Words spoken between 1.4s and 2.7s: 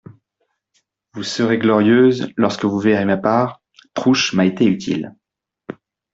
glorieuse, lorsque